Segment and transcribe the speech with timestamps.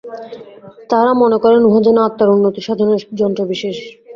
[0.89, 3.77] তাঁহারা মনে করেন, উহা যেন আত্মার উন্নতিসাধনের যন্ত্রবিশেষ।